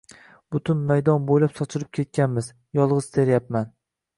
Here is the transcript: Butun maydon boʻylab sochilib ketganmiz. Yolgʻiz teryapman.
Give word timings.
Butun 0.55 0.79
maydon 0.91 1.27
boʻylab 1.27 1.53
sochilib 1.61 1.91
ketganmiz. 1.99 2.51
Yolgʻiz 2.81 3.13
teryapman. 3.19 3.71